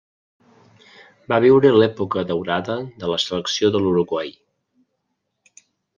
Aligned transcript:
Va 1.33 1.37
viure 1.43 1.73
l'època 1.75 2.23
daurada 2.31 2.77
de 3.05 3.11
la 3.13 3.19
selecció 3.27 3.69
de 3.77 3.83
l'Uruguai. 3.85 4.33